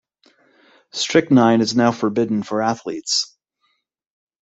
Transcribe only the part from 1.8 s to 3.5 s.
forbidden for athletes.